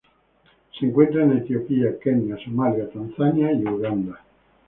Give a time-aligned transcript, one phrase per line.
[0.79, 4.19] Se encuentran en Etiopía, Kenia, Somalia, Tanzania y Uganda.